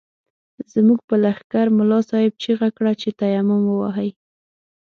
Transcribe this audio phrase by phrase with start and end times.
[0.73, 4.09] زموږ په لښکر ملا صاحب چيغه کړه چې تيمم ووهئ.